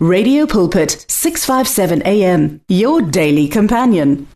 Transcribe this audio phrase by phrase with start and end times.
[0.00, 4.28] Radio Pulpit 657 AM your daily companion.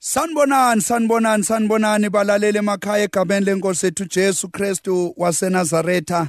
[0.00, 6.28] Sanibonani sanibonani sanibonani balalele emakhaya egameni lenkosi ethu Jesu Kristu waseNazaretha.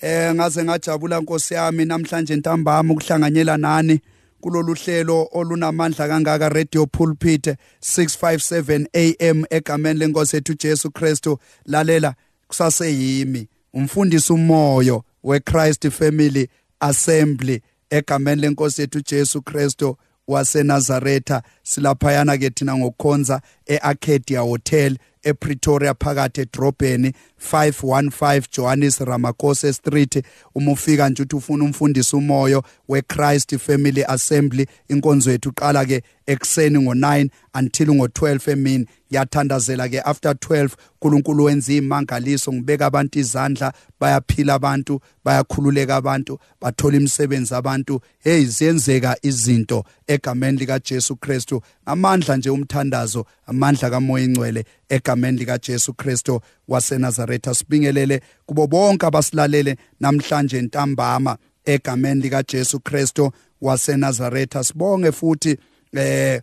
[0.00, 4.00] Eh ngaze ngajabula nkosi yami namhlanje ntambama ukuhlanganyela nani
[4.40, 7.46] kulolu hlelo olunamandla kangaka Radio Pulpit
[7.80, 11.38] 657 AM egameni lenkosi ethu Jesu Kristu.
[11.64, 12.14] Lalela
[12.48, 16.48] kusaseyimi umfundisi umoyo weChrist Family
[16.80, 17.62] Assembly.
[17.90, 19.98] Egameni lenkosi yethu Jesu Kristo
[20.28, 21.42] waseNazaretha.
[21.66, 27.12] Silaphayana ke thina ngokukhonza eArcadia Hotel ePretoria phakathi edrobheni
[27.52, 30.24] 515 Johannes Ramakosa Street.
[30.54, 36.78] Uma ufika nje uthi ufuna umfundisi umoyo weChrist Family Assembly inkonzo yethu qala ke ekseni
[36.78, 38.86] ngo9 until ngo12 emini.
[39.10, 40.70] Yathandazela ke after 12
[41.02, 48.00] uNkulunkulu wenza imangaliso ngibeka abantu izandla bayaphila abantu bayakhululeka abantu bathola imisebenzi abantu.
[48.18, 51.16] Hey ziyenzeka izinto egameni lika Jesu
[51.60, 57.54] Kristu amandla nje umthandazo amandla kaMoya ingcwele egameni lika Jesu Kristu waseNazaretha.
[57.54, 64.64] Sibingelele kubo bonke abasilalele namhlanje ntambama egameni lika Jesu Kristu waseNazaretha.
[64.64, 65.56] Sibonge futhi
[65.92, 66.42] eh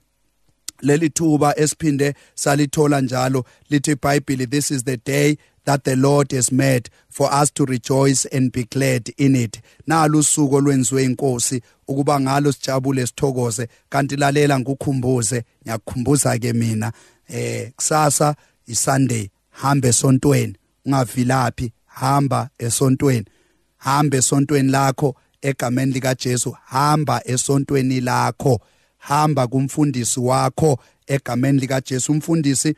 [0.82, 6.52] leli thuba esiphinde salithola njalo lithi iBhayibheli this is the day that the Lord has
[6.52, 9.62] made for us to rejoice and be glad in it.
[9.88, 13.68] Nalo usuku olwenziwe inkosi ukuba ngalo sijabule sithokoze.
[13.90, 16.92] Kanti lalela ngikukhumbuze ngiyakukhumbuza ke mina
[17.28, 18.36] eh kusasa
[18.68, 20.56] iSunday hambe esontweni.
[20.86, 23.26] Ungavilaphi hamba esontweni.
[23.78, 28.62] Hamba esontweni lakho egameni lika Jesu hamba esontweni lakho.
[28.98, 32.76] Hamba kumfundisi wakho egameni lika Jesu umfundisi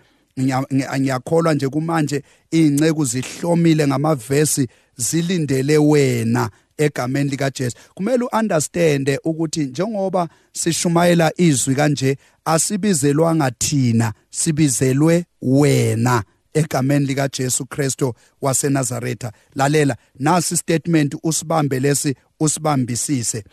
[1.00, 10.30] ngiyakholwa nje kumanje ingceku zihlomile ngamavesi zilindele wena egameni lika Jesu kumele uunderstand ukuthi njengoba
[10.53, 16.23] sishumayela izwi kanje asibizelwanga thina sibizelwe wena
[16.56, 19.31] egameni lika Jesu Kristo waseNazaretha.
[19.56, 23.44] Lalela nasi statement usibambe lesi usibambisise.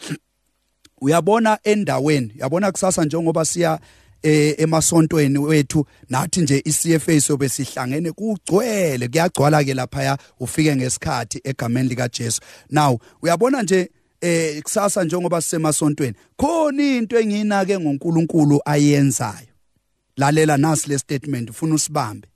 [1.00, 3.80] Uyabona endaweni yabona kusasa njengoba siya
[4.22, 12.08] emasontweni wethu nathi nje iCFA sobe sihlangene kugcwele kuyagcwala ke lapha ufike ngesikhathi egameni lika
[12.08, 12.40] Jesu
[12.70, 13.90] now uyabona nje
[14.22, 19.52] eh kusasa njengoba sisemasontweni khona into engiyinake ngoNkulunkulu ayenzayo.
[20.16, 22.28] Lalela nasi le statement ufuna usibambe.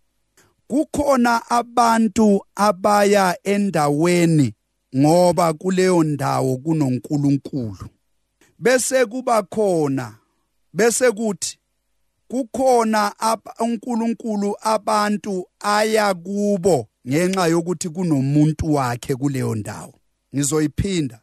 [0.66, 4.54] Kukhona abantu abaya endaweni
[4.96, 7.88] ngoba kuleyo ndawo kunoNkulunkulu.
[8.58, 10.14] Bese kuba khona
[10.72, 11.58] bese kuthi
[12.28, 13.12] kukhona
[13.60, 19.94] uNkulunkulu abantu aya kubo ngenxa yokuthi kunomuntu wakhe kuleyo ndawo.
[20.34, 21.20] Ngizoyiphinda.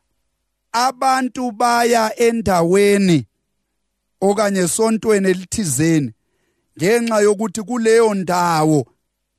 [0.72, 3.26] Abantu baya endaweni
[4.22, 6.12] okanye sontweni elithizeni
[6.78, 8.86] ngenxa yokuthi kuleyo ndawo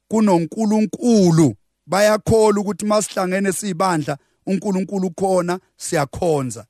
[0.09, 1.55] kunoNkulunkulu.
[1.87, 6.67] Bayakholwa ukuthi masihlangene sibandla uNkulunkulu khona siyakhonza.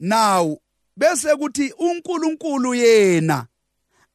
[0.00, 0.58] Now
[0.96, 3.46] bese kuthi uNkulunkulu yena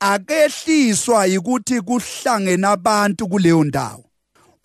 [0.03, 4.05] akehliswa ukuthi kuhlangene abantu kuleyo ndawo.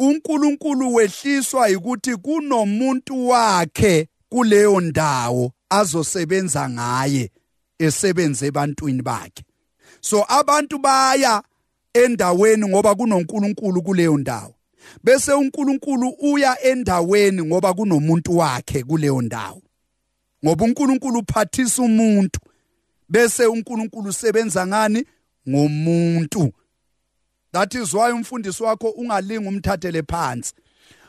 [0.01, 7.31] uNkulunkulu wehliswa ukuthi kunomuntu wakhe kuleyo ndawo azosebenza ngaye
[7.79, 9.45] esebenze ebantwini bakhe.
[10.01, 11.43] So abantu baya
[11.95, 14.55] endaweni ngoba kunoNkulunkulu kuleyo ndawo.
[15.05, 19.63] Bese uNkulunkulu uya endaweni ngoba kunomuntu wakhe kuleyo ndawo.
[20.45, 22.41] Ngoba uNkulunkulu uphathisa umuntu
[23.09, 25.05] bese uNkulunkulu usebenza ngani?
[25.49, 26.53] Ngomuntu.
[27.53, 30.53] That is why umfundisi wakho ungalinga umthathele phansi.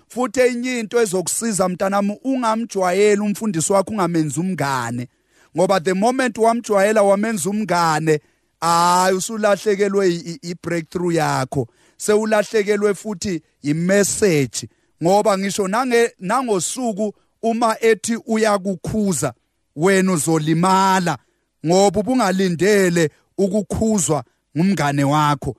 [0.07, 5.07] Futhi enye into ezokusiza mntanami ungamjwayeli umfundisi wakho ungamenza umngane.
[5.57, 8.19] Ngoba the moment wamjwayela wamenza umngane
[8.61, 10.07] hayi usulahlekelwe
[10.41, 11.67] i-breakthrough yakho.
[11.97, 14.67] Sewulahlekelwe futhi imessage.
[15.03, 19.33] Ngoba ngisho nange nangosuku uma ethi uyakukhuza
[19.75, 21.17] wena uzolimala.
[21.65, 23.09] Ngoba ubungalindele
[23.39, 24.24] ukukhuzwa
[24.57, 25.56] ngumngane wakho.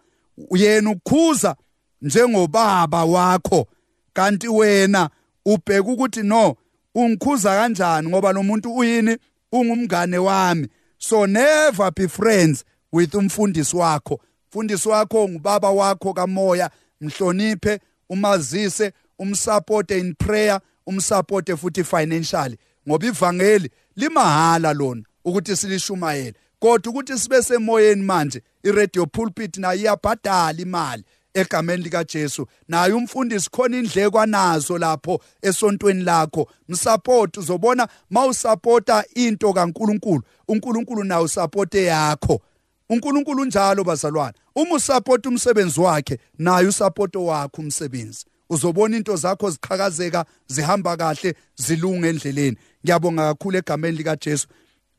[0.50, 1.56] Yena ukukhuza
[2.02, 3.66] njengobaba wakho
[4.12, 5.10] kanti wena
[5.46, 6.56] ubheka ukuthi no
[6.94, 9.16] ungikhuza kanjani ngoba lo muntu uyini?
[9.52, 10.68] Ungumngane wami.
[10.98, 14.20] So never be friends with umfundisi wakho.
[14.48, 16.70] Mfundisi wakho ngubaba wakho kamoya.
[17.00, 22.56] Mhloniphe umazise umsupport in prayer umsupport futhi financially.
[22.88, 26.34] Ngoba ivangeli limahala lona ukuthi silishumayele.
[26.60, 31.04] Kodwa ukuthi sibe semoyeni manje iradio pulpit nayo iyabhadala imali
[31.34, 32.46] egameni likaJesu.
[32.68, 36.48] Naye umfundisi khona indleko anazo lapho esontweni lakho.
[36.68, 42.40] Msupport uzobona mawusupporta into kaNkuluNkulu uNkulunkulu nawe usupport yakho.
[42.88, 44.34] uNkulunkulu njalo bazalwane.
[44.54, 48.26] Uma usupport umsebenzi wakhe naye usupport wakho umsebenzi.
[48.50, 52.56] Uzobona into zakho ziqhakazeka zihamba kahle zilunga endleleni.
[52.84, 54.48] Ngiyabonga kakhulu egameni likaJesu.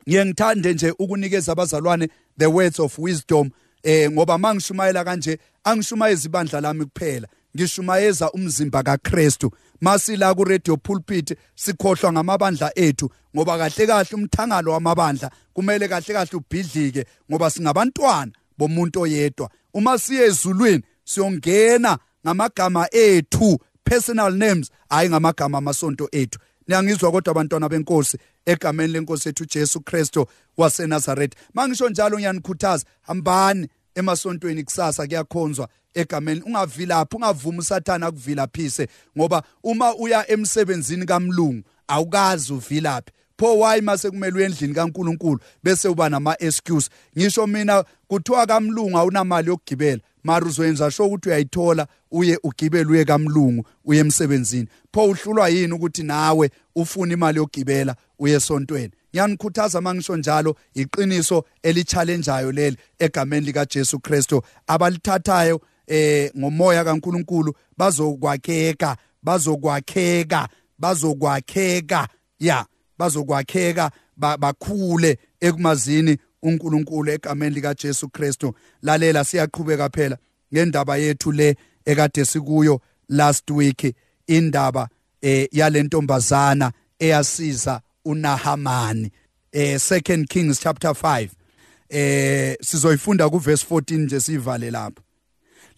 [0.08, 2.08] Ngiyengithande nje ukunikeza abazalwane
[2.38, 3.50] the words of wisdom
[3.82, 7.28] eh ngoba mangishumayela kanje angishumayeza ibandla lami kuphela.
[7.56, 9.50] Ngishumayeza umzimba kaKristu.
[9.80, 16.36] Masila ku radio pulpit sikhohlwa ngamabandla ethu ngoba kahle kahle umthangalo wamabandla kumele kahle kahle
[16.36, 19.50] ubhidlike ngoba singabantwana bomuntu oyedwa.
[19.74, 26.38] Uma siye ezulwini siyongena ngamagama ethu personal names hayi ngamagama amasonto ethu.
[26.72, 30.26] Niyangizwa kodwa abantwana benkosi egameni lenkosi ethu Jesu Kristo
[30.56, 32.84] waseNazaretha mangisho njalo ngiyanikhuthaza.
[33.02, 36.42] Hambani emasontweni kusasa kuyakhonzwa egameni.
[36.42, 38.88] Ungavilaphi ungavumi usathana akuvilaphise
[39.18, 46.08] ngoba uma uya emsebenzini kamlungu awukazi uvilaphi pho why mase kumele uyendlini kaNkuluNkulu bese uba
[46.08, 50.00] nama excuse ngisho mina kuthiwa kamlungu awunamali yokugibela.
[50.24, 54.68] Mara uzoyenza sho ukuthi uyayithola uye ugibele uye kamlungu uye emsebenzini.
[54.92, 58.92] Pho uhlulwa yini ukuthi nawe ufuna imali yokugibela uye esontweni?
[59.14, 64.42] Ngiyanikhuthaza mangisho njalo iqiniso eli-challengeayo leli egameni likaJesu Kristu.
[64.66, 70.48] Abalithathayo eh ngomoya kaNkuluNkulu bazokwakheka bazokwakheka
[70.78, 72.08] bazokwakheka
[72.38, 72.66] ya
[72.98, 78.54] bazokwakheka bakhule ekumazini uNkulunkulu egameni likaJesu Kristu.
[78.82, 80.18] Lalela siyaqhubeka phela
[80.54, 83.94] ngendaba yethu le ekade sikuyo last week
[84.26, 84.88] indaba
[85.22, 89.10] eh yalentombazana eyasiza uNahamani.
[89.52, 91.28] Eh 2 Kings chapter 5
[91.88, 95.02] eh sizoyifunda ku verse 14 nje sivale lapha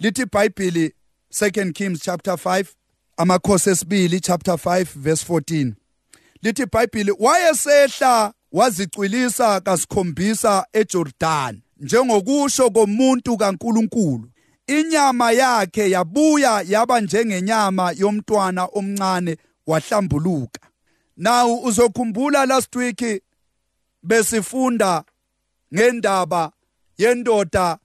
[0.01, 0.95] lithi iBhayibheli
[1.33, 2.65] 2 Kings chapter 5
[3.17, 5.73] amakhosi esibili chapter 5 verse 14
[6.43, 14.31] lithi iBhayibheli wayesehla wazicwilisa kasikhombisa eJordan njengokusho komuntu kaNkuluNkulu.
[14.67, 19.37] Inyama yakhe yabuya yaba njengenyama yomntwana omncane
[19.67, 20.61] wahlambuluka.
[21.17, 23.23] Now uzokhumbula last week
[24.03, 25.05] besifunda
[25.75, 26.53] ngendaba
[26.99, 27.79] yendoda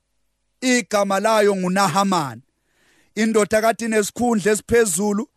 [0.62, 2.42] igama layo nguNahaman
[3.16, 5.30] indoda kade inesikhundla esiphezulu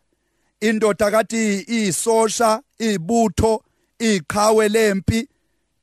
[0.60, 3.62] indoda kade iyisosha ibutho
[4.02, 5.28] iqhawe lempi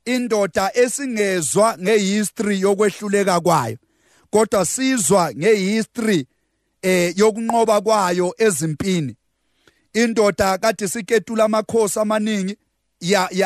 [0.05, 3.77] indoda esingezwa ngehistory yokwehluleka kwayo
[4.29, 6.27] kodwa sizwa ngehistory
[6.81, 9.15] eh yokunqoba kwayo ezimpini.
[9.93, 12.57] Indoda kade siketula amakhosi amaningi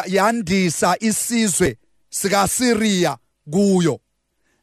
[0.08, 1.78] yandisa isizwe
[2.10, 3.18] sika Syria
[3.52, 4.00] kuyo.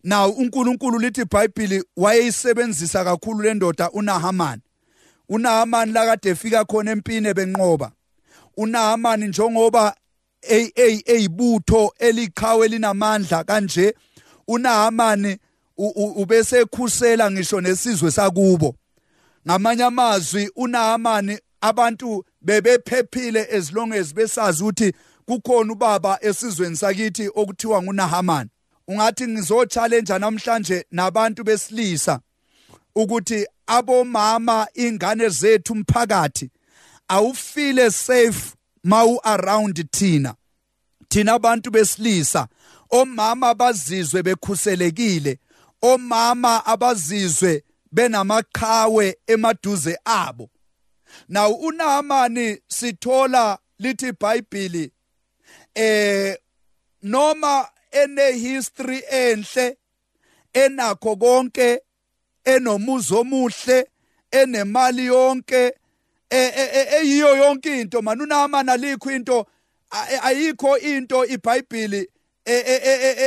[0.04, 4.60] Now uNkulunkulu lithi iBhayibheli wayeyisebenzisa kakhulu le ndoda uNahaman
[5.28, 7.92] uNahaman la kade efika khona empini ebenqoba.
[8.56, 9.96] uNahaman njengoba
[10.42, 13.94] eyibutho eliqhawe linamandla kanje
[14.48, 15.38] uNahaman
[16.16, 18.74] ubese ekhusela ngisho nesizwe sakubo.
[19.46, 24.92] Ngamanye amazwi uNahaman abantu bebephephile as long as besazi ukuthi
[25.26, 28.48] kukhona ubaba esizweni sakithi okuthiwa nguNahaman
[28.88, 32.20] ungathi ngizochallenge namhlanje nabantu besilisa
[32.94, 36.50] ukuthi abomama ingane zethu umphakathi
[37.08, 38.54] awufile safe
[38.84, 40.34] mawu around thina.
[41.08, 42.48] Thina abantu besilisa
[42.90, 45.38] omama bazizwe bekhuselekile
[45.82, 50.50] omama abazizwe benamaqhawe emaduze abo.
[51.28, 54.92] Now uNahamani sithola lithi iBhayibheli
[55.74, 56.36] eh
[57.02, 59.76] noma ene history enhle
[60.52, 61.80] enakho konke
[62.44, 63.86] enomuzo omuhle
[64.30, 65.74] enemali yonke
[66.30, 68.20] eyiyo yonke into man.
[68.20, 69.46] uNahamani alikho into
[70.22, 72.08] ayikho into iBhayibheli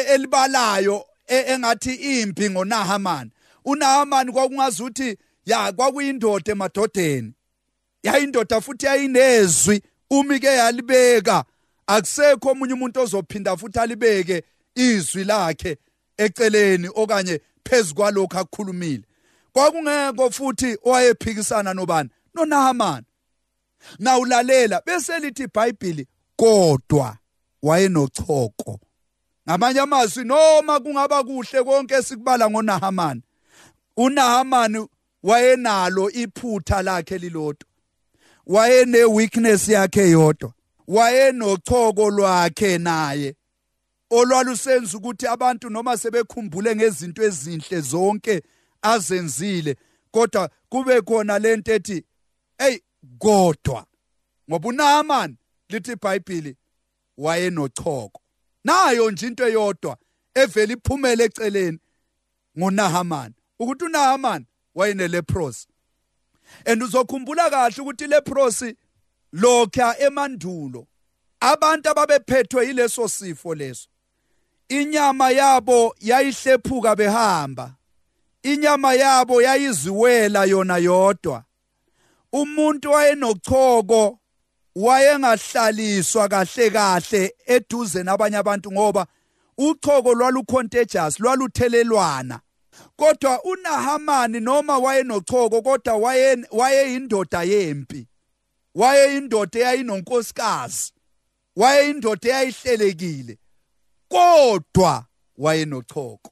[0.07, 3.31] elibalayo engathi impi ngoNahamani
[3.65, 7.33] uNahamani kwakungazuthi ya kwakuyindoda emadodeni.
[8.03, 11.43] Yayindoda futhi yayinezwi umi ke yalibeka.
[11.87, 14.43] Akusekho omunye umuntu ozophinda futhi alibeke
[14.75, 15.77] izwi lakhe
[16.17, 19.03] eceleni okanye phezukwalokho akukhulumile
[19.53, 22.09] kwakungeko futhi owayephikisana nobani?
[22.35, 23.03] noNahaman
[23.99, 27.17] nawulalela bese lithi iBhayibheli kodwa
[27.61, 28.79] wayenochoko.
[29.49, 33.21] Ngamanye amazwi noma kungaba kuhle konke esikubala ngoNahaman
[33.97, 34.87] uNahaman
[35.23, 37.67] wayenalo iphutha lakhe lilodwa.
[38.45, 40.53] Wayene weakness yakhe yodwa.
[40.87, 43.35] Wayenochoko lwakhe naye
[44.09, 48.43] olwalusenza ukuthi abantu noma sebekhumbule ngezinto ezinhle zonke
[48.81, 49.75] azenzile
[50.11, 52.03] kodwa kube khona lento ethi
[52.57, 52.77] hey
[53.19, 53.85] kodwa
[54.49, 55.37] ngoba uNaaman
[55.69, 56.57] lithi iBhayibheli
[57.17, 58.21] wayenochoko.
[58.63, 59.97] Nayo nje into eyodwa
[60.35, 61.79] evela iphumele eceleni
[62.57, 64.45] nguNahaman ukuthi uNahaman
[64.75, 65.67] wayene-leprosi.
[66.65, 68.75] And uzokhumbula kahle ukuthi leprosi
[69.33, 70.87] lokha emandulo
[71.39, 73.89] abantu ababephethwe yileso sifo leso
[74.69, 77.75] inyama yabo yayihlephuka behamba
[78.43, 81.43] inyama yabo yayiziwela yona yodwa.
[82.33, 84.19] Umuntu wayenochoko
[84.75, 89.07] wayengahlaliswa kahle kahle eduze nabanye abantu ngoba
[89.57, 92.39] uchoko lwalucontagious lwaluthelelwana.
[92.95, 95.95] Kodwa uNahamani noma wayenochoko kodwa
[96.51, 98.07] wayeyindoda yempi
[98.75, 100.93] wayeyindoda eyayinonkosikazi
[101.55, 103.37] wayeyindoda eyayihlelekile
[104.09, 105.05] kodwa
[105.37, 106.31] wayenochoko.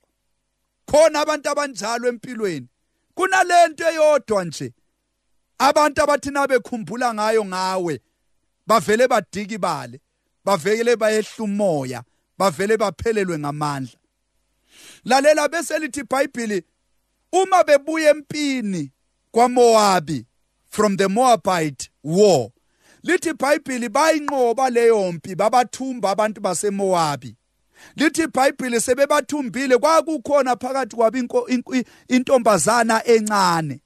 [0.85, 2.67] Khona abantu abanjalo empilweni.
[3.15, 4.73] Kunalento eyodwa nje.
[5.61, 8.01] Abantu abathina bekhumbula ngayo ngawe
[8.67, 10.01] bavele badikibale
[10.45, 12.03] bavele bayehlumoya
[12.37, 13.99] bavele baphelelwe ngamandla.
[15.05, 16.63] Lalela bese lithi iBhayibheli
[17.31, 18.91] uma bebuya empini
[19.31, 20.25] kwaMoabi
[20.69, 22.49] from the Moabite war
[23.03, 27.35] lithi iBhayibheli bayinqoba leyo mpi babathumba abantu baseMoabi
[27.95, 31.47] lithi iBhayibheli sebebathumbile kwakukhona phakathi kwabo
[32.07, 33.81] intombazana encane.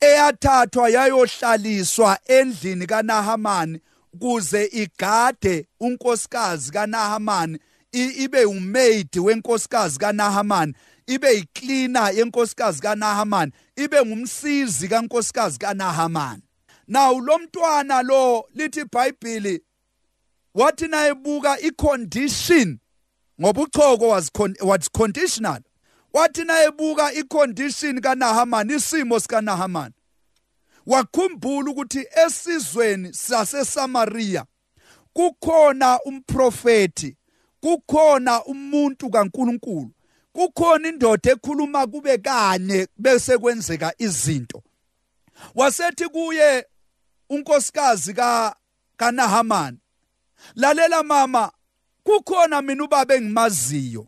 [0.00, 3.80] Eyathathwa yayohlaliswa endlini kaNahamani
[4.20, 7.58] kuze igade unkosikazi kaNahamani
[7.92, 10.74] ibe umaid wenkosikazi kaNahaman
[11.06, 16.42] ibe yicleaner yenkosikazi kaNahaman ibe ngumsizi kankosikazi kaNahaman
[16.88, 19.60] now lo mntwana lo lithi iBhayibheli
[20.54, 22.78] wathi nayebuka icondition
[23.40, 24.30] ngoba uchoko was
[24.62, 25.60] was conditional.
[26.18, 29.92] Wathi nayebuka icondition kaNahaman isimo sikaNahaman
[30.86, 34.44] wakhumbula ukuthi esizweni saseSamaria
[35.12, 37.16] kukhona umprofeti
[37.60, 39.90] kukhona umuntu kaNkuluNkulu
[40.32, 44.62] kukhona indoda ekhuluma kube kanye bese kwenzeka izinto.
[45.54, 46.66] Wasethi kuye
[47.30, 48.56] unkosikazi ka
[48.96, 49.78] kaNahaman
[50.54, 51.52] lalela mama
[52.04, 54.07] kukhona mina ubaba engimaziyo.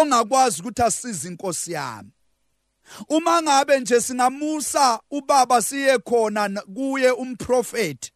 [0.00, 2.10] Ongakwazi ukuthi asize inkosi yami.
[3.08, 8.12] Uma ngabe nje singamusa ubaba siye khona kuye umprofeti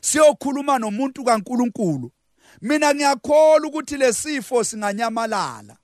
[0.00, 2.12] siyokhuluma nomuntu kaNkuluNkulu
[2.60, 5.76] mina ngiyakholwa ukuthi lesifo singanyamalala.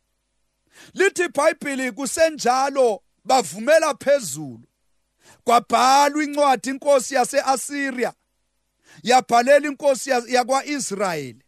[0.94, 4.68] Lithi iBhayibheli kusenjalo bavumela phezulu
[5.44, 8.12] kwabhalwa incwadi inkosi yaseAsiria
[9.02, 11.44] yabhalela inkosi yakwaIsrayeli.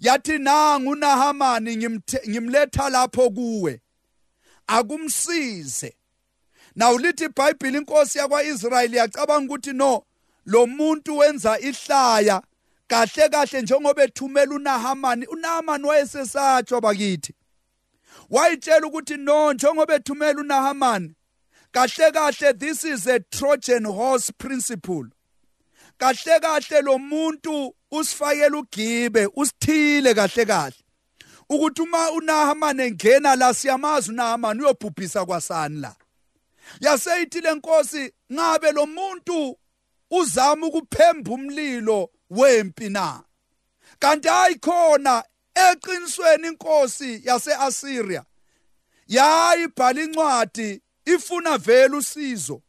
[0.00, 1.76] Yathi nangu uNahamani
[2.28, 3.80] ngimletha lapho kuwe.
[4.66, 5.96] Akumsize.
[6.74, 10.02] Nawu lithi iBhayibheli inkosi yakwaIsrayeli yacabanga ukuthi no
[10.44, 12.42] lo muntu wenza ihlaya.
[12.86, 15.26] Kahle kahle njengoba ethumela uNahamani.
[15.26, 17.34] uNahamani wayesesatshwa bakithi.
[18.30, 21.14] Wayitshela ukuthi no njengoba ethumela uNahamani
[21.76, 25.04] kahle kahle this is a trojan horse principle.
[26.00, 30.76] Kahle kahle lo muntu usifakela ugibe usithile kahle kahle.
[31.48, 35.94] Ukuthi uma uNahamani engena la siyamazi uNahamani uyobhubhisa kwasani la.
[36.80, 39.58] Yaseyithi lenkosi ngabe lo muntu
[40.10, 43.22] uzama ukuphemba umlilo wempi na?
[43.98, 45.24] Kanti ayikhona
[45.54, 48.24] eqinisweni inkosi yaseAsiria
[49.08, 52.62] yayibhala incwadi ifuna vele usizo.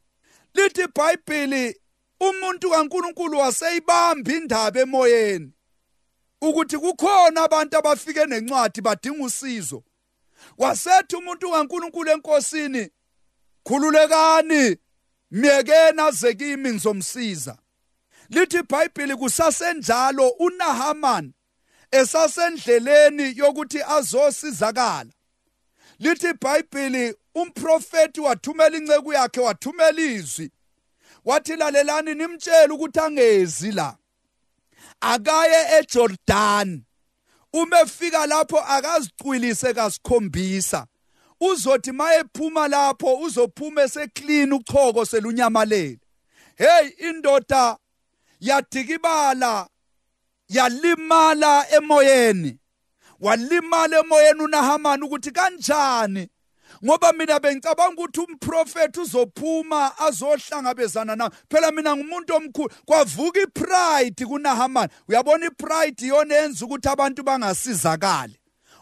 [0.54, 1.82] Lithi iBhayibheli
[2.20, 5.52] umuntu kaNkuluNkulu waseyibamba indaba emoyeni.
[6.42, 9.84] Ukuthi kukhona abantu abafike nencwadi badinga usizo.
[10.58, 12.90] Wasethi umuntu kaNkuluNkulu enkosini
[13.64, 14.78] khululekani
[15.32, 17.58] myekeni aze kimi ngizomsiza.
[18.30, 21.34] Lithi iBhayibheli kusasenjalo uNahaman
[21.92, 25.12] esasendleleni yokuthi azosizakala.
[26.00, 30.52] Lithi iBhayibheli umprofeti wathumela inceku yakhe wathumela izwi.
[31.27, 33.98] Wathi lalelani nimtshela ukuthi angezi la.
[35.01, 36.84] Akaye eJordan.
[37.53, 40.88] Uma efika lapho akazicwilise kasikhombisa.
[41.39, 46.00] Uzothi mayephuma lapho uzophuma eseclean uchoko selunyamalele
[46.55, 47.77] hey indoda
[48.39, 49.67] yadikibala
[50.50, 52.60] yalimala emoyeni.
[53.19, 56.29] Walimala emoyeni uNahamani ukuthi kanjani?
[56.86, 61.29] Ngoba mina bengicabanga ukuthi umprofeti uzophuma azohlangabezana na?
[61.50, 62.69] Phela mina ngumuntu omkhulu.
[62.86, 64.89] Kwavuka ipride kuNahamani.
[65.10, 68.38] Uyabona ipride iyona yenza ukuthi abantu bangasizakali?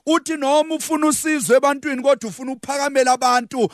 [0.08, 3.70] Uthi noma ufuna usizo ebantwini kodwa ufuna ukuphakamela abantu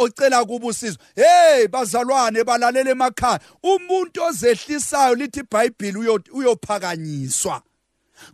[0.00, 3.40] ocela kuba usizo hey bazalwane balalela emakhaya.
[3.62, 5.98] Umuntu ozehlisayo lithi iBhayibheli
[6.32, 7.62] uyophakanyiswa.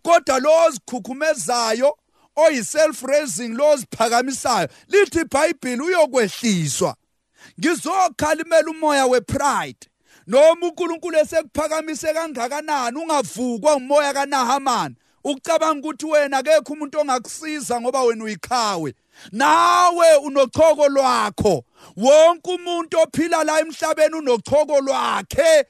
[0.02, 1.96] Kodwa lo ozikhukhumezayo
[2.36, 4.68] oyi-self raising lo oziphakamisayo.
[4.88, 6.94] Lithi iBhayibheli uyokwehliswa.
[7.58, 9.88] Ngizokhalimela umoya wepride.
[10.26, 14.94] Noma uNkulunkulu esekuphakamise kangakanani ungavukwa umoya kaNahamani.
[15.24, 18.94] Ucabanga ukuthi wena akekho umuntu ongakusiza ngoba wena uyiqhawe
[19.32, 21.64] nawe unochoko lwakho.
[21.96, 25.64] Wonke umuntu ophila la emhlabeni unochoko lwakhe.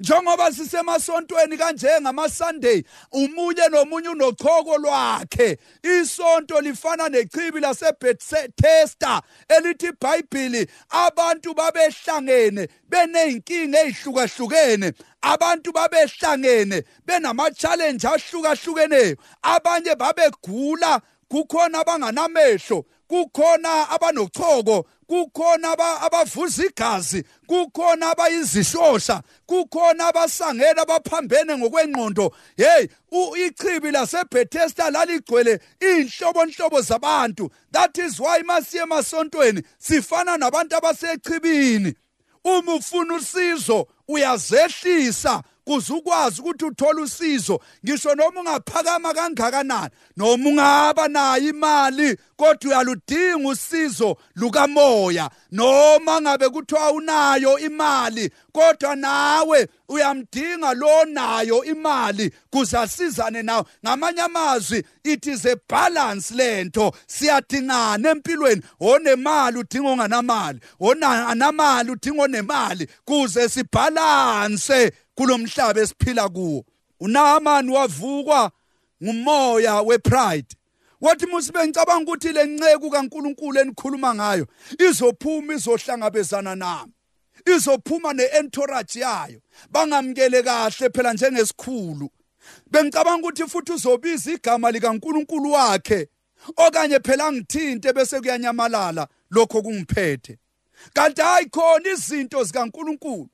[0.00, 5.58] Njengoba sisemasontweni kanje ngama-sunday umunye nomunye unochoko lwakhe.
[5.82, 14.92] Isonto lifana nechibi lasebethesda elithi ibhayibhili abantu babehlangene beney'nkinga ey'hlukahlukene.
[15.22, 19.16] Abantu babehlangene benama-challenge ahlukahlukeneyo.
[19.42, 32.32] Abanye babegula kukhona abanganamehlo kukhona abanochoko kukhona abavuza igazi kukhona abayizishosha kukhona abasangena abaphambene ngokwengqondo.
[32.56, 32.86] Hey
[33.46, 37.50] ichibi lasebethesda laligcwele iy'nhlobonhlobo zabantu.
[37.72, 41.94] That is why masiye emasontweni sifana nabantu abasechibini.
[42.44, 45.42] Uma ufuna usizo uyazehlisa.
[45.64, 47.60] Kuze ukwazi ukuthi uthole usizo.
[47.84, 55.30] Ngisho noma ungaphakama kangakanani noma ungaba nayo imali kodwa uyaludinga usizo lukamoya.
[55.52, 63.64] Noma ngabe kuthiwa unayo imali kodwa nawe uyamdinga lo nayo imali kuze asizane nawe.
[63.84, 68.62] Ngamanye amazwi it is a balance lento siyadingana empilweni.
[68.80, 76.64] Onemali udinga onganamali onanamali udinga onemali kuze sibhalanse kulomhlaba esiphila kuwo.
[77.00, 78.50] uNahamani wavukwa
[79.02, 80.56] ngumoya wepride.
[81.00, 84.46] Wathi musibe ngicabanga ukuthi le nceke kaNkuluNkulu enikhuluma ngayo
[84.78, 86.92] izophuma izohlangabezana nami
[87.46, 89.40] izophuma neentourage yayo.
[89.70, 92.10] Bangamkele kahle phela njengesikhulu.
[92.70, 96.08] Bengicabanga ukuthi futhi uzobiza igama likaNkuluNkulu wakhe
[96.56, 100.38] okanye phela ngithinte bese kuyanyamalala lokho kungiphethe.
[100.94, 103.28] Kanti hayi khona izinto zikaNkuluNkulu.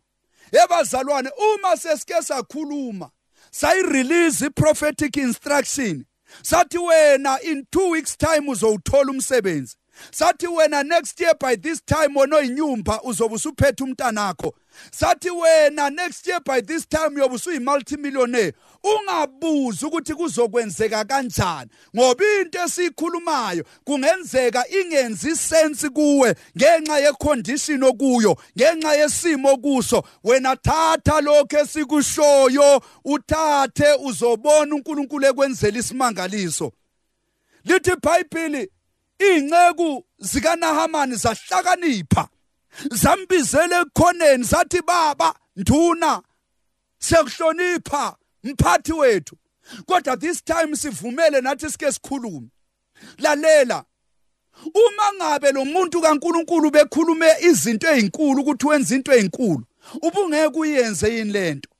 [0.65, 3.11] Ebazalwane uma sesike sakhuluma
[3.51, 6.05] sayirelease i-prophetic instruction.
[6.43, 9.77] Sathi wena in 2 weeks time uzowuthola umsebenzi.
[10.11, 14.53] Sathi wena next year by this time wona oyinyumba uzobe usuphethe umntanakho.
[14.91, 18.53] Sathi wena next year by this time uyobe usuyi-multimillionaire.
[18.87, 28.95] Ungabuzi ukuthi kuzokwenzeka kanjani ngoba into esiyikhulumayo kungenzeka ingenzi sense kuwe ngenxa yecondition okuyo ngenxa
[28.95, 36.73] yesimo kuso wena thatha lokho esikushoyo uthathe uzobona uNkulunkulu ekwenzela isimangaliso.
[37.65, 38.71] Lithi iBhayibheli
[39.19, 42.29] iy'nceku zikanahamani zahlakanipha
[42.91, 46.23] zambizela ekukhoneni zathi baba nduna
[46.99, 48.17] siyakuhlonipha.
[48.53, 49.37] Mphathi wethu
[49.87, 52.49] kodwa this time sivumele nathi sike sikhulume.
[53.19, 53.85] Lalela
[54.65, 59.65] uma ngabe lo muntu kaNkuluNkulu bekhulume izinto ezinkulu ukuthi wenza into ezinkulu
[60.03, 61.71] ubungeke uyenze yini lento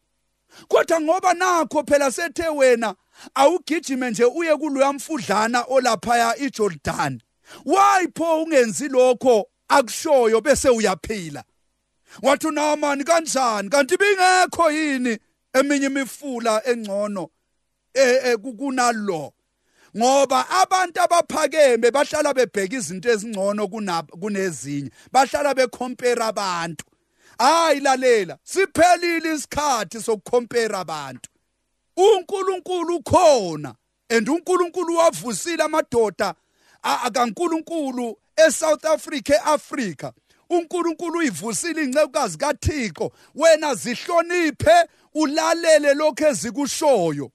[0.69, 2.95] kodwa ngoba nakho phela sethe wena
[3.35, 7.21] awugijime nje uye kuloya mfudlana olaphaya iJordan
[7.65, 9.49] why pho ungenzi lokho?
[9.69, 11.45] Akushoyo bese uyaphila.
[12.23, 13.69] Wathi uNaamani kanjani?
[13.69, 15.19] Kanti bingekho yini?
[15.59, 17.31] Eminye imifula engcono
[17.95, 19.33] eh kunalo.
[19.97, 23.69] Ngoba abantu abaphakeme bahlala bebheka izinto ezingcono
[24.21, 26.85] kunezinye bahlala becompare abantu.
[27.39, 31.31] Hayi lalela siphelile isikhathi sokukhompera abantu.
[31.97, 33.75] uNkulunkulu ukhona
[34.11, 36.35] and uNkulunkulu wavusile amadoda
[36.83, 40.13] akaNkulunkulu eSouth Africa eAfrica
[40.51, 44.89] uNkulunkulu uyivusile incekukazi kaThixo wena zihloniphe
[45.21, 47.31] ulalele lokho ezikushoyo.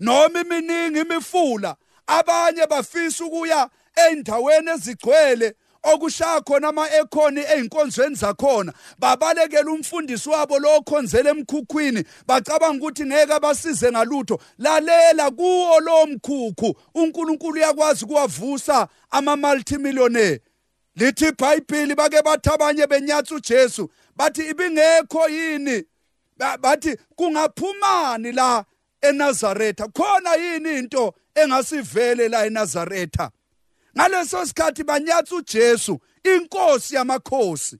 [0.00, 3.70] Noma iminingi imifula abanye bafisa ukuya
[4.10, 13.04] endaweni ezigcwele okushaya khona ama-ekhoni ey'nkonzweni zakhona babalekela umfundisi wabo lo okhonzela emkhukhwini bacabanga ukuthi
[13.06, 14.40] ngeke abasize ngalutho.
[14.58, 20.40] Lalela kuwo lowo mkhukhu unkulunkulu uyakwazi ukuwavusa ama-multimillionaire.
[20.96, 25.84] Lithi ibhayibhili bake bathi abanye benyatsa ujesu bathi ibingekho yini?
[26.38, 28.64] Bathi kungaphumani la
[29.02, 29.88] eNazaretha?
[29.92, 33.30] Khona yini into engasivele la eNazaretha?
[33.96, 37.78] Ngaleso sikhathi banyatsa uJesu inkosi yamakhosi.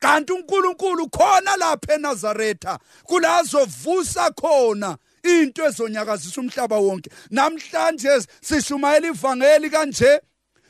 [0.00, 7.10] Kanti uNkulunkulu khona lapha eNazaretha kulazo vusa khona into ezonyakazisa umhlaba wonke.
[7.30, 10.20] Namhlanje sishumayela ivangeli kanje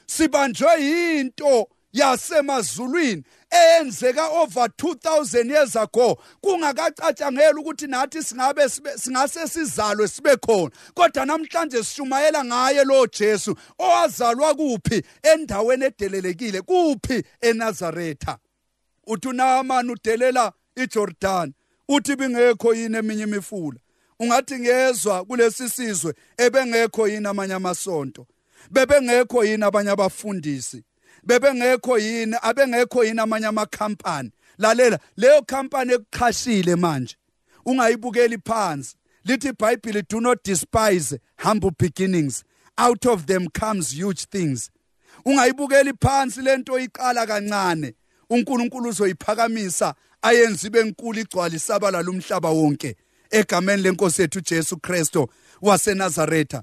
[0.07, 3.25] sibanjwe yinto yasemazulwini.
[3.53, 10.71] Eyenzeka over 2000 years ago kungakacatshangela ukuthi nathi singabe singase sizalwe sibe khona.
[10.95, 18.39] Kodwa namhlanje sishumayela ngaye lo Jesu owazalwa kuphi endaweni edelelekile kuphi eNazaretha?
[19.07, 21.53] Uthi uNaamani udelela iJordan
[21.89, 23.79] uthi bingekho yini eminye imifula?
[24.21, 28.27] Ungathi ngezwe kulesi sizwe ebengekho yini amanye amasonto
[28.71, 30.85] bebengekho yini abanye abafundisi?
[31.27, 34.31] Bebengekho yini abengekho yini amanye amakhampani?
[34.59, 37.17] Lalela leyo company ekuqhashile manje
[37.67, 38.97] ungayibukeli phansi.
[39.25, 42.45] Lithi iBhayibheli do not despise humble beginnings.
[42.77, 44.71] Out of them comes huge things.
[45.25, 47.95] Ungayibukeli phansi lento iqala kancane.
[48.31, 52.97] uNkulunkulu uzoyiphakamisa ayenze ibe enkulu igcwala isabala lumhlaba wonke.
[53.31, 55.29] Egameni lenkosi yethu Jesu Kristo
[55.63, 56.63] waseNazaretha.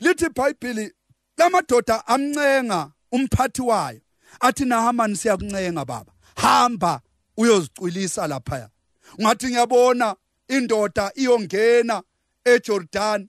[0.00, 0.92] Lithi iBhayibheli
[1.38, 2.92] lamadoda amncenga.
[3.12, 4.00] Umphathi wayo
[4.40, 6.12] athi nahamani siyakuncenga baba.
[6.36, 7.00] Hamba
[7.36, 8.70] uyozicwilisa lapha
[9.18, 10.16] ungathi ngiyabona
[10.48, 12.02] indoda iyongena
[12.44, 13.28] eJordan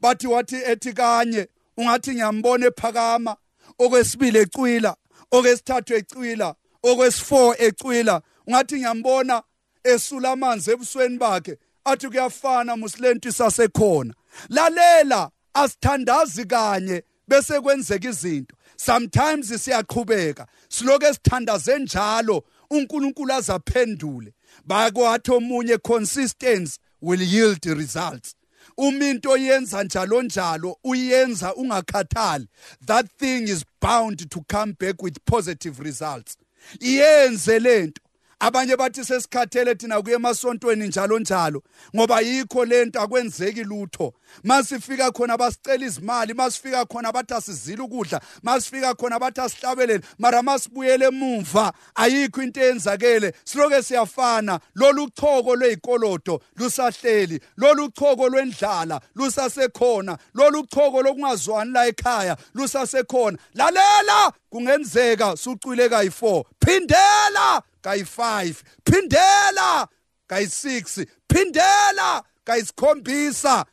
[0.00, 1.48] bathi wathi ethi kanye.
[1.76, 3.36] Ungathi ngiyambona ephakama
[3.78, 4.96] okwesibili ecwila
[5.30, 8.22] okwesithathu ecwila okwesi4 ecwila.
[8.46, 9.42] Ungathi ngiyambona
[9.84, 14.14] esula amanzi ebusweni bakhe athi kuyafana musilento isasekhona.
[14.48, 18.56] Lalela asithandazi kanye bese kwenzeka izinto.
[18.84, 20.46] Sometimes siyaqhubeka.
[20.68, 22.42] Siloke sithandaze njalo.
[22.70, 24.32] uNkulunkulu azaphendule.
[24.66, 28.34] Bakwathi omunye consistency will yield results.
[28.78, 32.46] Uma into yenza njalo njalo uyenza ungakhathali.
[32.86, 36.36] That thing is bound to come back with positive results.
[36.80, 38.00] Iyenze lento
[38.40, 41.62] abanye bathi sesikhathele thina kuye emasontweni njalo njalo
[41.96, 44.12] ngoba yikho lento akwenzeki lutho.
[44.44, 51.06] Masifika khona basicela izimali masifika khona bathi asizile ukudla masifika khona bathi asihlabelele mara masibuyele
[51.06, 53.32] emuva ayikho into eyenzakele.
[53.44, 62.36] Siloke siyafana lolu choko lwezikolodo lusahleli lolu choko lwendlala lusasekhona lolu choko lokungazwani la ekhaya
[62.54, 63.38] lusasekhona.
[63.54, 69.88] Lalela kungenzeka sucwile kayi4 phindela kayi5 phindela
[70.28, 73.64] kayi6 phindela kayisikhombisa.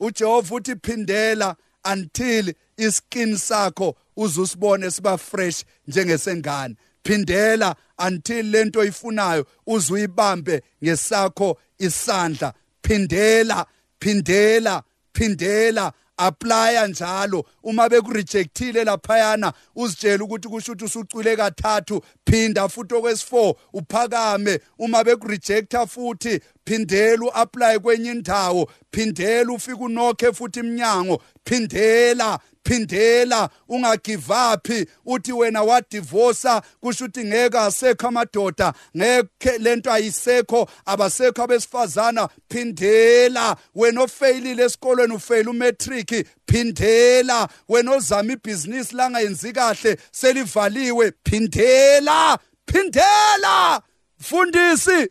[0.00, 6.76] uJehova uthi phindela until iskin sakho uzusibone siba fresh njengesengane.
[7.04, 12.54] Phindela until lento oyifunayo uzuyibambe ngesakho isandla.
[12.82, 13.66] Phindela
[14.00, 14.82] phindela
[15.12, 15.92] phindela.
[16.20, 17.44] Applya njalo.
[17.62, 22.02] Uma bekurejectile laphayana uzitshela ukuthi kusho ukuthi usucwile kathathu.
[22.26, 24.60] Phinda futhi okwesi4 uphakame.
[24.78, 28.70] Uma bekurejecta futhi phindela uapply kwenye indawo.
[28.92, 31.22] Phindela ufike unokhe futhi iminyango.
[31.44, 33.50] Phindela phindela.
[33.68, 34.68] Ungagive up
[35.06, 38.72] uthi wena wadivorsa kusho ukuthi ngeke asekho amadoda.
[38.96, 40.68] Ngeke lento ayisekho.
[40.86, 42.28] Abasekho abesifazana.
[42.48, 43.56] Phindela.
[43.74, 46.26] Wena ofailile esikolweni ufail umatric.
[46.46, 47.48] Phindela.
[47.68, 51.12] Wena ozama ibhizinisi langayenzi kahle selivaliwe.
[51.24, 52.38] Phindela.
[52.66, 53.82] Phindela.
[54.20, 55.08] Mfundisi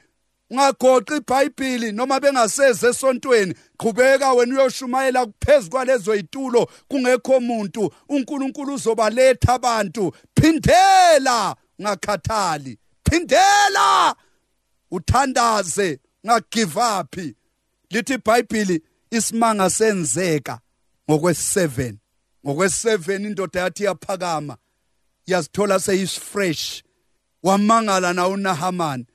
[0.51, 3.53] ungagoqi iBhayibheli noma bengaseze esontweni.
[3.77, 6.69] Qhubeka wena uyoshumayela kuphezulu kwalezo yitulo.
[6.87, 10.11] Kungekho umuntu uNkulunkulu uzobaletha abantu.
[10.35, 11.55] Phindela!
[11.81, 14.15] Ngakhathali phindela!
[14.91, 15.99] Uthandaze.
[16.25, 17.15] Ngagive up
[17.89, 18.81] lithi iBhayibheli
[19.11, 20.59] isimanga senzeka
[21.09, 21.93] ngokwes7
[22.45, 24.57] ngokwes7 indoda yathi yaphakama
[25.25, 26.83] yazithola seyisfresh.
[27.43, 29.05] Wamangala na uNahaman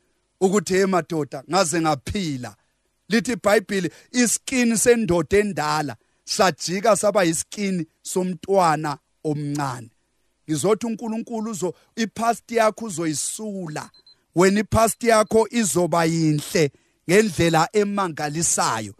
[0.44, 2.56] ukuthi hey madoda ngaze ngaphila.
[3.08, 9.90] Lithi iBhayibheli iskini sendoda endala sajika saba iskini somntwana omncane.
[10.48, 13.90] Ngizothi uNkulunkulu uzo ipast yakho uzoyisula.
[14.34, 16.70] Wena ipast yakho izoba yinhle
[17.10, 18.94] ngendlela emangalisayo.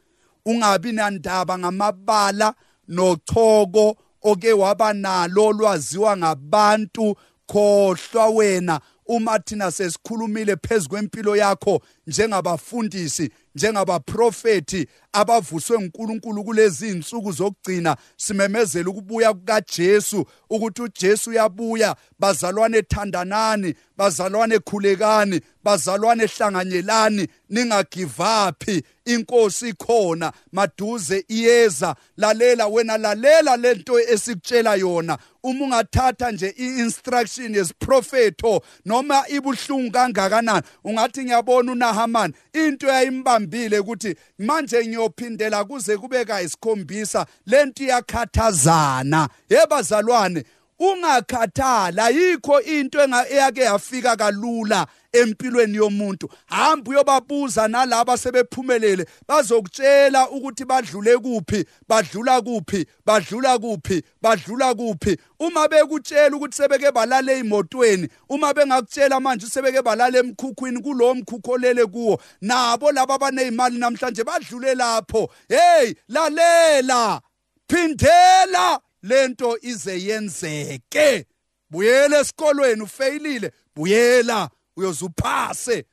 [0.46, 2.54] Ungabi nandaba ngamabala
[2.88, 14.87] nochoko oke waba nalo lwaziwa ngabantu khohlwa wena uma thina sesikhulumile phezukwempilo yakho njengabafundisi njengabaprofeti
[15.12, 25.40] abavuswe uNkulunkulu kulezi insuku zokugcina simemezela ukubuya kukaJesu ukuthi uJesu uyabuya bazalwane thandanani bazalwane khulekani
[25.64, 35.19] bazalwane hlanganyelani ningagive up inkosi ikhona maduze iyeza lalela wena lalela lento esikutshela yona.
[35.43, 44.16] Uma ungathatha nje i-instruction yesiprofeto noma ibuhlungu kangakanani ungathi ngiyabona una uNahaman into yayimbambile ukuthi
[44.38, 49.28] manje ngiyophindela kuze kube kayisikhombisa lento iyakhathazana.
[49.50, 50.44] Yebazalwane
[50.78, 52.98] ungakhathala yikho into
[53.30, 54.87] eyake yafika kalula.
[55.14, 56.29] Empilweni yomuntu.
[56.46, 65.16] Hamba uyobabuza nalabo sebephumelele bazokutshela ukuthi badlule kuphi badlula kuphi badlula kuphi badlula kuphi.
[65.38, 71.87] Uma bekutshela ukuthi sebeke balala emotweni uma bengakutshela manje sebeke balala emkhukhwini kulowo mkhukho olele
[71.87, 75.31] kuwo nabo laba abanezimali namhlanje badlule lapho.
[75.48, 77.20] Hey lalela
[77.68, 81.27] phindela lento ize yenzeke.
[81.70, 84.50] Buyela esikolweni ufeyilile buyela.
[84.77, 85.85] Uyozuphase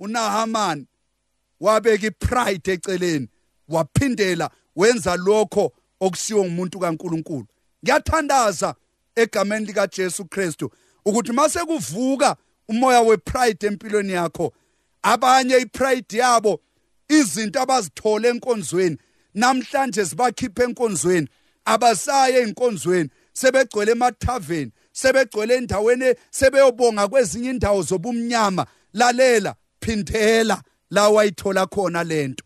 [0.00, 0.86] uNahaman
[1.60, 3.28] wabeka ipride eceleni
[3.68, 7.46] waphindela wenza lokho okusiwo ngumuntu kaNkuluNkulu.
[7.84, 8.74] Ngiyathandaza
[9.16, 10.70] egameni lika Jesu Kristu
[11.04, 12.36] ukuthi mase kuvuka
[12.68, 14.52] umoya wepride empilweni yakho
[15.02, 16.60] abanye ipride yabo
[17.08, 18.96] izinto abazithole enkonzweni
[19.34, 21.28] namhlanje sibakhipha enkonzweni
[21.64, 28.66] abasaye enkonzweni sebegcwele emathaveni sebegcwele endaweni sebeyobonga kwezinye indawo zobumnyama.
[28.94, 32.44] Lalela phindela la wayithola khona lento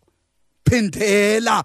[0.63, 1.63] phindela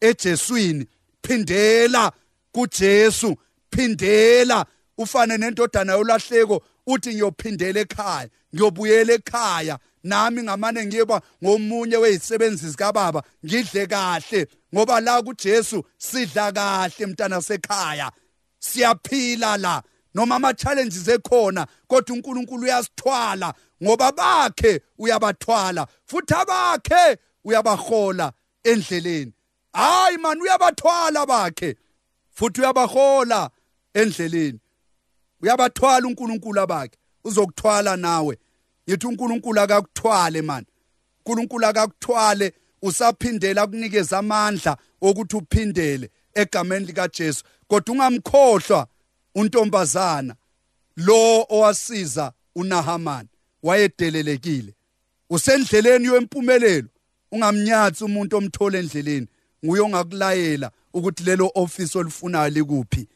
[0.00, 0.86] eJeswini
[1.22, 2.12] phindela
[2.52, 3.36] kuJesu
[3.70, 4.66] phindela.
[4.98, 9.78] Ufane nendodana yolahleko uthi ngiyophindela ekhaya ngiyobuyela ekhaya.
[10.04, 18.12] Nami ngamane ngiyeba ngomunye wezisebenzi zikababa ngidle kahle ngoba la kuJesu sidla kahle mntana sekhaya
[18.62, 19.82] siyaphila la.
[20.14, 28.32] Noma ama challenges ekhona kodwa uNkulunkulu uyasithwala ngoba bakhe uyabathwala futhi abakhe uyabahola
[28.64, 29.32] endleleni.
[29.72, 31.76] Hayi man uyabathwala bakhe
[32.30, 33.50] futhi uyabahola
[33.94, 34.60] endleleni.
[35.42, 38.38] Uyabathwala uNkulunkulu abakhe uzokuthwala nawe.
[38.86, 40.64] Yithi uNkulunkulu akakuthwale man.
[41.18, 46.10] uNkulunkulu akakuthwale usaphindela kunikeza amandla okuthi uphindele.
[46.34, 48.86] Egameni lika Jesu kodwa ungamkhohlwa
[49.34, 50.34] untombazana.
[50.96, 53.26] Lo owasiza uNahaman
[53.62, 54.74] wayedelelekile.
[55.30, 56.88] Usendleleni yempumelelo.
[57.32, 59.26] Ungamnyathi umuntu omthola endleleni.
[59.64, 63.08] Nguye ongakulayela ukuthi lelo office olifunayo likuphi.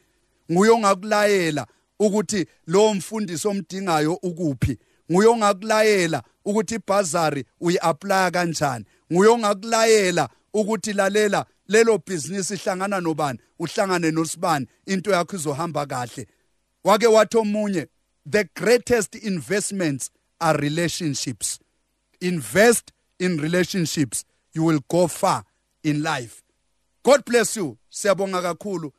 [0.51, 1.67] Nguye ongakulayela
[1.99, 4.77] ukuthi lo mfundisi omdingayo ukuphi.
[5.11, 8.85] Nguye ongakulayela ukuthi ibhazari uyi-aplya kanjani.
[9.13, 16.27] Nguye ongakulayela ukuthi lalela lelo business ihlangana nobani uhlangane nosibani into yakho izohamba kahle.
[16.83, 17.87] Wake wathi omunye
[18.25, 21.59] the greatest investments are relationships.
[22.21, 25.43] Invest in relationships you will go far
[25.83, 26.43] in life.
[27.03, 27.77] God bless you.
[27.89, 28.91] Siyabonga kakhulu.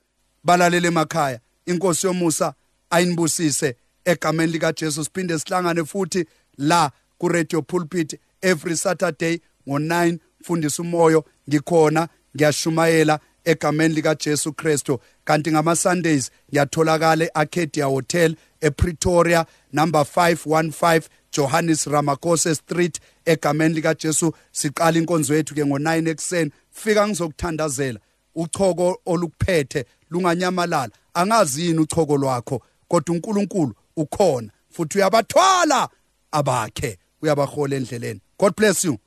[0.44, 1.40] Balalele emakhaya.
[1.66, 2.54] Inkosi yomusa
[2.90, 6.26] ayinibusise egameni lika Jesu siphinde sihlangane futhi
[6.58, 11.24] la ku radio pulpit every saturday ngo9 mfundisa umoyo.
[11.48, 12.08] Ngikhona.
[12.38, 21.86] Ngiyashumayela egameni lika Jesu Kristo kanti ngama Sundays ngiyatholakala eArcadia Hotel ePretoria number 515 Johannes
[21.86, 28.00] Ramakose Street egameni lika Jesu siqala inkonzo yethu ke ngo9 ekseni fika ngizokuthandazela.
[28.34, 30.90] Uchoko olukuphethe lunganyamalala.
[31.14, 35.88] Angazi yini uchoko lwakho kodwa uNkulunkulu ukhona futhi uyabathwala
[36.32, 36.98] abakhe.
[37.22, 38.20] Uyabahola endleleni.
[38.38, 38.98] God bless you.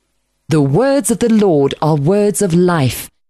[0.48, 3.11] The words of the Lord are words of life.